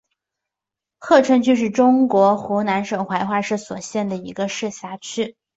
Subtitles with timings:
[0.97, 5.35] 鹤城区是中国湖南省怀化市所辖的一个市辖区。